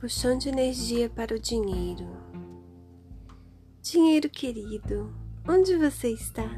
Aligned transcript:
puxão 0.00 0.38
de 0.38 0.48
energia 0.48 1.10
para 1.10 1.36
o 1.36 1.38
dinheiro. 1.38 2.08
Dinheiro 3.82 4.30
querido, 4.30 5.14
onde 5.46 5.76
você 5.76 6.08
está? 6.08 6.48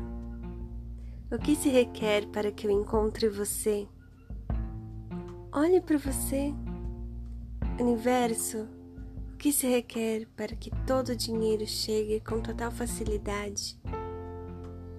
O 1.29 1.37
que 1.37 1.57
se 1.57 1.69
requer 1.69 2.29
para 2.29 2.53
que 2.53 2.69
eu 2.69 2.71
encontre 2.71 3.29
você? 3.29 3.89
Olhe 5.51 5.81
para 5.81 5.99
você. 5.99 6.55
Universo, 7.81 8.69
o 9.33 9.37
que 9.37 9.53
se 9.53 9.67
requer 9.67 10.29
para 10.37 10.55
que 10.55 10.71
todo 10.87 11.09
o 11.09 11.17
dinheiro 11.17 11.67
chegue 11.67 12.21
com 12.21 12.41
total 12.41 12.71
facilidade? 12.71 13.77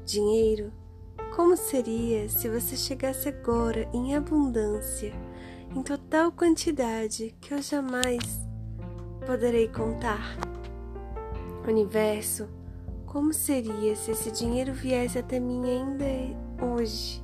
Dinheiro, 0.06 0.70
como 1.34 1.56
seria 1.56 2.28
se 2.28 2.50
você 2.50 2.76
chegasse 2.76 3.30
agora 3.30 3.90
em 3.94 4.18
abundância? 4.18 5.14
Em 5.76 5.82
total 5.82 6.32
quantidade 6.32 7.36
que 7.42 7.54
eu 7.54 7.62
jamais 7.62 8.24
poderei 9.26 9.68
contar. 9.68 10.38
Universo, 11.68 12.48
como 13.08 13.34
seria 13.34 13.96
se 13.96 14.12
esse 14.12 14.32
dinheiro 14.32 14.72
viesse 14.72 15.18
até 15.18 15.40
mim 15.40 15.64
ainda 15.66 16.06
hoje? 16.64 17.24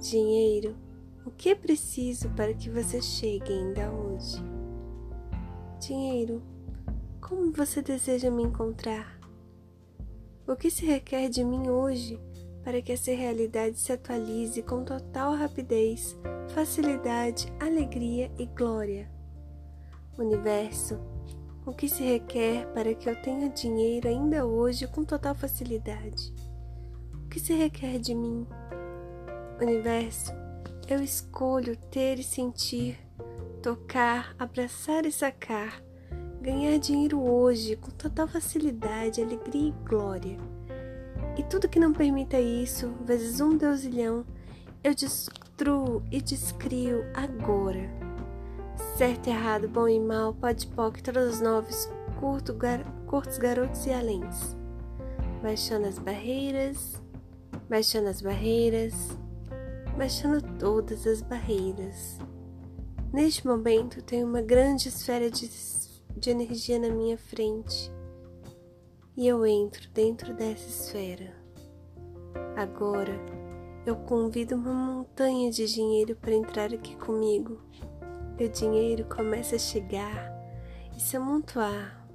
Dinheiro, 0.00 0.76
o 1.24 1.30
que 1.30 1.48
é 1.48 1.54
preciso 1.54 2.28
para 2.30 2.54
que 2.54 2.70
você 2.70 3.02
chegue 3.02 3.52
ainda 3.52 3.90
hoje? 3.90 4.40
Dinheiro, 5.80 6.42
como 7.20 7.50
você 7.50 7.82
deseja 7.82 8.30
me 8.30 8.44
encontrar? 8.44 9.18
O 10.46 10.54
que 10.54 10.70
se 10.70 10.86
requer 10.86 11.28
de 11.28 11.42
mim 11.42 11.68
hoje 11.68 12.20
para 12.66 12.82
que 12.82 12.90
essa 12.90 13.12
realidade 13.12 13.78
se 13.78 13.92
atualize 13.92 14.60
com 14.60 14.82
total 14.82 15.36
rapidez, 15.36 16.18
facilidade, 16.48 17.46
alegria 17.60 18.28
e 18.40 18.44
glória. 18.44 19.08
Universo, 20.18 20.98
o 21.64 21.72
que 21.72 21.88
se 21.88 22.02
requer 22.02 22.66
para 22.72 22.92
que 22.92 23.08
eu 23.08 23.22
tenha 23.22 23.48
dinheiro 23.50 24.08
ainda 24.08 24.44
hoje 24.44 24.88
com 24.88 25.04
total 25.04 25.32
facilidade? 25.32 26.34
O 27.14 27.28
que 27.28 27.38
se 27.38 27.54
requer 27.54 28.00
de 28.00 28.16
mim? 28.16 28.44
Universo, 29.62 30.32
eu 30.88 31.00
escolho 31.00 31.76
ter 31.76 32.18
e 32.18 32.24
sentir, 32.24 32.98
tocar, 33.62 34.34
abraçar 34.40 35.06
e 35.06 35.12
sacar, 35.12 35.80
ganhar 36.40 36.76
dinheiro 36.80 37.22
hoje 37.22 37.76
com 37.76 37.92
total 37.92 38.26
facilidade, 38.26 39.22
alegria 39.22 39.68
e 39.68 39.88
glória. 39.88 40.55
E 41.36 41.42
tudo 41.42 41.68
que 41.68 41.78
não 41.78 41.92
permita 41.92 42.40
isso, 42.40 42.92
vezes 43.04 43.40
um 43.40 43.58
deusilhão, 43.58 44.24
eu 44.82 44.94
destruo 44.94 46.02
e 46.10 46.20
descrio 46.22 47.04
agora. 47.12 47.90
Certo, 48.96 49.28
errado, 49.28 49.68
bom 49.68 49.86
e 49.86 50.00
mal, 50.00 50.32
pode 50.32 50.66
poc, 50.68 51.02
todas 51.02 51.34
as 51.34 51.40
noves, 51.42 51.90
curto, 52.18 52.54
gar, 52.54 52.82
curtos 53.06 53.36
garotos 53.36 53.84
e 53.84 53.90
aléns. 53.90 54.56
Baixando 55.42 55.86
as 55.86 55.98
barreiras, 55.98 57.02
baixando 57.68 58.08
as 58.08 58.22
barreiras, 58.22 58.94
baixando 59.98 60.40
todas 60.58 61.06
as 61.06 61.20
barreiras. 61.20 62.18
Neste 63.12 63.46
momento, 63.46 64.00
tenho 64.02 64.26
uma 64.26 64.40
grande 64.40 64.88
esfera 64.88 65.30
de, 65.30 65.50
de 66.16 66.30
energia 66.30 66.78
na 66.78 66.88
minha 66.88 67.18
frente 67.18 67.94
e 69.16 69.26
eu 69.26 69.46
entro 69.46 69.88
dentro 69.90 70.34
dessa 70.34 70.68
esfera. 70.68 71.34
Agora 72.54 73.14
eu 73.86 73.96
convido 73.96 74.56
uma 74.56 74.74
montanha 74.74 75.50
de 75.50 75.66
dinheiro 75.66 76.16
para 76.16 76.34
entrar 76.34 76.74
aqui 76.74 76.96
comigo. 76.96 77.62
E 78.38 78.44
o 78.44 78.48
dinheiro 78.48 79.06
começa 79.06 79.56
a 79.56 79.58
chegar 79.58 80.30
e 80.94 81.00
se 81.00 81.16
amontoar. 81.16 82.06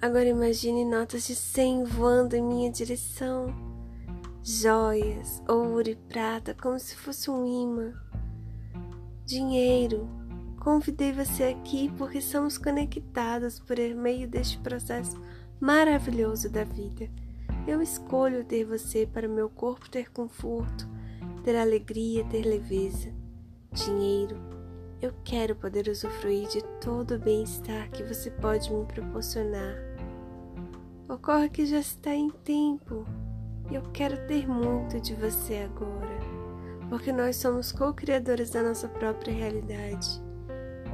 Agora 0.00 0.28
imagine 0.28 0.84
notas 0.84 1.26
de 1.26 1.34
cem 1.34 1.84
voando 1.84 2.36
em 2.36 2.42
minha 2.42 2.70
direção, 2.70 3.48
joias, 4.42 5.42
ouro 5.48 5.88
e 5.88 5.96
prata 5.96 6.54
como 6.54 6.78
se 6.78 6.94
fosse 6.94 7.30
um 7.30 7.44
imã. 7.44 7.92
Dinheiro 9.26 10.19
Convidei 10.60 11.10
você 11.10 11.44
aqui 11.44 11.90
porque 11.96 12.18
estamos 12.18 12.58
conectados 12.58 13.58
por 13.58 13.78
meio 13.96 14.28
deste 14.28 14.58
processo 14.58 15.18
maravilhoso 15.58 16.50
da 16.50 16.64
vida. 16.64 17.08
Eu 17.66 17.80
escolho 17.80 18.44
ter 18.44 18.66
você 18.66 19.06
para 19.06 19.26
meu 19.26 19.48
corpo 19.48 19.88
ter 19.88 20.10
conforto, 20.10 20.86
ter 21.42 21.56
alegria, 21.56 22.26
ter 22.26 22.42
leveza, 22.42 23.10
dinheiro. 23.72 24.36
Eu 25.00 25.14
quero 25.24 25.56
poder 25.56 25.88
usufruir 25.88 26.46
de 26.48 26.62
todo 26.78 27.14
o 27.14 27.18
bem-estar 27.18 27.90
que 27.90 28.02
você 28.02 28.30
pode 28.30 28.70
me 28.70 28.84
proporcionar. 28.84 29.76
Ocorre 31.08 31.48
que 31.48 31.64
já 31.64 31.78
está 31.78 32.14
em 32.14 32.28
tempo 32.28 33.06
e 33.70 33.76
eu 33.76 33.82
quero 33.94 34.26
ter 34.26 34.46
muito 34.46 35.00
de 35.00 35.14
você 35.14 35.56
agora, 35.64 36.20
porque 36.90 37.10
nós 37.10 37.36
somos 37.36 37.72
co-criadores 37.72 38.50
da 38.50 38.62
nossa 38.62 38.88
própria 38.88 39.32
realidade. 39.32 40.29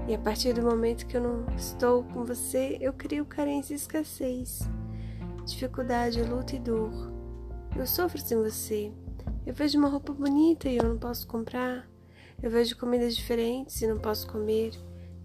E 0.08 0.14
a 0.14 0.18
partir 0.18 0.52
do 0.52 0.62
momento 0.62 1.04
que 1.06 1.16
eu 1.16 1.20
não 1.20 1.56
estou 1.56 2.04
com 2.04 2.24
você, 2.24 2.78
eu 2.80 2.92
crio 2.92 3.24
carência 3.24 3.74
e 3.74 3.76
escassez, 3.76 4.60
dificuldade, 5.44 6.22
luta 6.22 6.54
e 6.54 6.60
dor. 6.60 7.12
Eu 7.76 7.86
sofro 7.86 8.20
sem 8.20 8.38
você. 8.38 8.92
Eu 9.44 9.52
vejo 9.52 9.78
uma 9.78 9.88
roupa 9.88 10.12
bonita 10.12 10.68
e 10.68 10.76
eu 10.76 10.84
não 10.84 10.96
posso 10.96 11.26
comprar. 11.26 11.88
Eu 12.40 12.50
vejo 12.50 12.76
comidas 12.76 13.16
diferentes 13.16 13.82
e 13.82 13.86
não 13.88 13.98
posso 13.98 14.28
comer. 14.28 14.72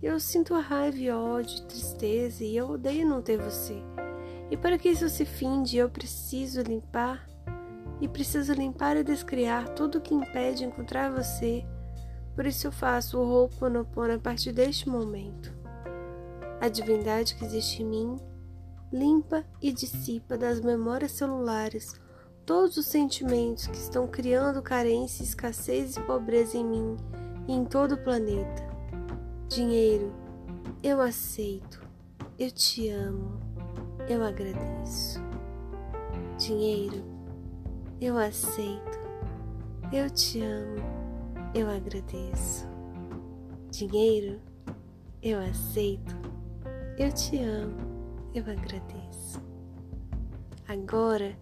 Eu 0.02 0.20
sinto 0.20 0.56
raiva 0.56 1.16
ódio, 1.16 1.62
tristeza 1.68 2.44
e 2.44 2.58
eu 2.58 2.72
odeio 2.72 3.08
não 3.08 3.22
ter 3.22 3.38
você. 3.38 3.76
E 4.50 4.58
para 4.58 4.80
que 4.80 4.90
isso 4.90 5.08
se 5.10 5.26
finde, 5.26 5.78
eu 5.78 5.90
preciso 5.90 6.62
limpar 6.64 7.30
e 8.02 8.08
preciso 8.08 8.52
limpar 8.54 8.98
e 8.98 9.04
descriar 9.04 9.70
tudo 9.70 10.02
que 10.02 10.16
impede 10.16 10.66
encontrar 10.66 11.12
você 11.12 11.64
por 12.36 12.46
isso 12.46 12.68
eu 12.68 12.72
faço 12.72 13.18
o 13.18 13.28
Ho'oponopono 13.30 14.14
a 14.14 14.20
partir 14.20 14.52
deste 14.52 14.88
momento. 14.88 15.54
A 16.60 16.70
divindade 16.70 17.36
que 17.36 17.44
existe 17.44 17.84
em 17.84 17.86
mim 17.86 18.16
limpa 18.92 19.44
e 19.62 19.72
dissipa 19.72 20.38
das 20.38 20.62
memórias 20.62 21.12
celulares 21.14 22.00
todos 22.46 22.78
os 22.78 22.86
sentimentos 22.86 23.68
que 23.68 23.78
estão 23.78 24.08
criando 24.08 24.62
carência, 24.62 25.24
escassez 25.24 25.96
e 25.96 26.02
pobreza 26.02 26.58
em 26.58 26.66
mim 26.66 26.98
e 27.48 27.54
em 27.54 27.66
todo 27.66 27.94
o 27.94 27.98
planeta. 27.98 28.70
Dinheiro, 29.48 30.14
eu 30.84 31.02
aceito, 31.02 31.82
eu 32.38 32.52
te 32.52 32.90
amo, 32.90 33.40
eu 34.08 34.24
agradeço. 34.24 35.20
Dinheiro, 36.38 37.04
eu 38.00 38.18
aceito, 38.18 39.00
eu 39.92 40.10
te 40.10 40.42
amo 40.42 41.11
eu 41.54 41.70
agradeço. 41.70 42.66
Dinheiro, 43.70 44.42
eu 45.22 45.40
aceito. 45.40 46.16
Eu 46.98 47.12
te 47.12 47.38
amo, 47.40 47.78
eu 48.34 48.44
agradeço. 48.44 49.42
Agora, 50.68 51.38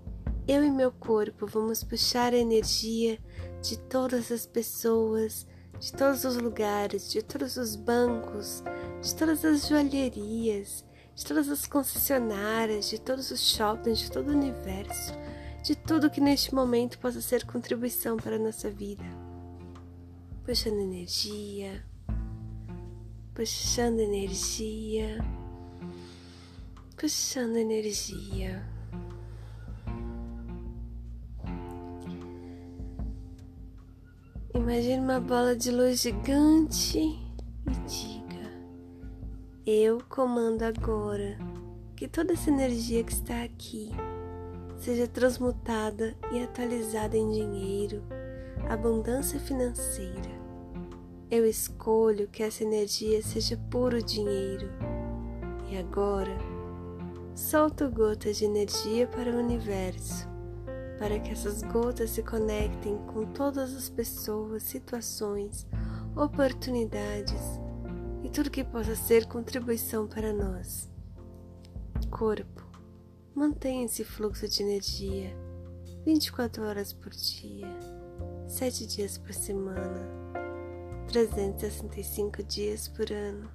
eu 0.47 0.63
e 0.63 0.71
meu 0.71 0.91
corpo 0.91 1.45
vamos 1.45 1.83
puxar 1.83 2.33
a 2.33 2.37
energia 2.37 3.19
de 3.61 3.77
todas 3.77 4.31
as 4.31 4.47
pessoas, 4.47 5.45
de 5.79 5.91
todos 5.93 6.23
os 6.23 6.37
lugares, 6.37 7.11
de 7.11 7.21
todos 7.21 7.55
os 7.57 7.75
bancos, 7.75 8.63
de 9.01 9.15
todas 9.15 9.45
as 9.45 9.67
joalherias, 9.67 10.83
de 11.13 11.25
todas 11.25 11.49
as 11.49 11.67
concessionárias, 11.67 12.89
de 12.89 12.99
todos 12.99 13.29
os 13.29 13.41
shoppings, 13.41 13.99
de 13.99 14.11
todo 14.11 14.29
o 14.29 14.35
universo, 14.35 15.13
de 15.63 15.75
tudo 15.75 16.09
que 16.09 16.21
neste 16.21 16.55
momento 16.55 16.97
possa 16.97 17.21
ser 17.21 17.45
contribuição 17.45 18.17
para 18.17 18.37
a 18.37 18.39
nossa 18.39 18.71
vida 18.71 19.28
puxando 20.50 20.80
energia, 20.80 21.86
puxando 23.36 24.00
energia, 24.00 25.24
puxando 26.98 27.56
energia. 27.56 28.68
Imagine 34.56 35.01
uma 35.01 35.19
bola 35.19 35.56
de 35.56 35.69
luz 35.69 36.01
gigante 36.01 36.98
e 36.98 37.72
diga: 37.88 38.51
Eu 39.68 40.01
comando 40.10 40.63
agora 40.63 41.38
que 41.96 42.07
toda 42.07 42.34
essa 42.34 42.50
energia 42.50 43.04
que 43.04 43.13
está 43.13 43.44
aqui 43.44 43.92
seja 44.80 45.07
transmutada 45.07 46.18
e 46.31 46.42
atualizada 46.42 47.16
em 47.16 47.30
dinheiro, 47.30 48.01
abundância 48.68 49.40
financeira 49.40 50.38
eu 51.31 51.45
escolho 51.45 52.27
que 52.27 52.41
essa 52.41 52.63
energia 52.63 53.21
seja 53.21 53.55
puro 53.69 54.01
dinheiro. 54.01 54.69
E 55.69 55.77
agora, 55.77 56.35
solto 57.35 57.89
gotas 57.89 58.37
de 58.37 58.45
energia 58.45 59.07
para 59.07 59.29
o 59.29 59.39
universo, 59.39 60.27
para 60.97 61.19
que 61.19 61.31
essas 61.31 61.61
gotas 61.61 62.09
se 62.09 62.23
conectem 62.23 62.97
com 63.05 63.25
todas 63.25 63.75
as 63.75 63.87
pessoas, 63.89 64.63
situações, 64.63 65.67
oportunidades, 66.15 67.41
e 68.23 68.29
tudo 68.29 68.49
que 68.49 68.63
possa 68.63 68.95
ser 68.95 69.27
contribuição 69.27 70.07
para 70.07 70.33
nós. 70.33 70.89
Corpo, 72.09 72.65
mantenha 73.35 73.85
esse 73.85 74.03
fluxo 74.03 74.47
de 74.47 74.63
energia 74.63 75.33
24 76.05 76.63
horas 76.63 76.91
por 76.91 77.11
dia, 77.11 77.67
7 78.47 78.87
dias 78.87 79.17
por 79.17 79.33
semana, 79.33 80.19
365 81.09 82.44
dias 82.44 82.88
por 82.88 83.11
ano, 83.11 83.50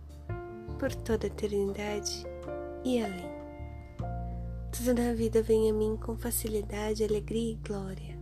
por 0.77 0.93
toda 0.93 1.27
a 1.27 1.29
eternidade 1.29 2.27
e 2.85 3.01
além. 3.01 3.31
Tudo 4.73 4.93
na 4.93 5.15
vida 5.15 5.41
vem 5.41 5.71
a 5.71 5.73
mim 5.73 5.97
com 5.97 6.17
facilidade, 6.17 7.05
alegria 7.05 7.53
e 7.53 7.55
glória. 7.55 8.19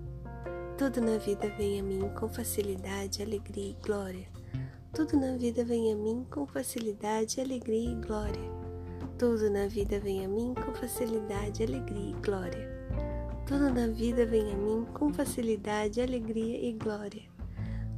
Tudo 0.77 1.01
na 1.01 1.17
vida 1.17 1.49
vem 1.57 1.81
a 1.81 1.83
mim 1.83 2.11
com 2.15 2.29
facilidade, 2.29 3.23
alegria 3.23 3.71
e 3.71 3.77
glória. 3.83 4.29
Tudo 4.93 5.17
na 5.19 5.35
vida 5.39 5.65
vem 5.65 5.91
a 5.91 5.97
mim 5.97 6.27
com 6.31 6.47
facilidade, 6.47 7.41
alegria 7.41 7.91
e 7.91 7.95
glória. 7.95 8.51
Tudo 9.19 9.49
na 9.49 9.67
vida 9.67 9.99
vem 9.99 10.27
a 10.27 10.29
mim 10.29 10.53
com 10.55 10.75
facilidade, 10.75 11.63
alegria 11.63 12.11
e 12.11 12.21
glória. 12.21 12.69
Tudo 13.47 13.73
na 13.73 13.87
vida 13.87 14.27
vem 14.27 14.53
a 14.53 14.57
mim 14.59 14.87
com 14.93 15.11
facilidade, 15.11 16.03
alegria 16.03 16.69
e 16.69 16.75
glória. 16.75 17.32